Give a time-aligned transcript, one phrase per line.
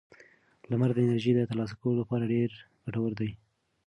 [0.69, 2.49] لمر د انرژۍ د ترلاسه کولو لپاره ډېر
[2.83, 3.31] ګټور دی.